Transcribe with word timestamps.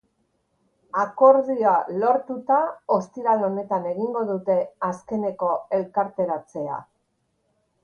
Akordio 1.01 1.73
lortuta, 2.03 2.57
ostiral 2.97 3.45
honetan 3.49 3.87
egingo 3.93 4.25
dute 4.31 4.57
azkeneko 4.89 5.53
elkarretaratzea. 5.81 6.83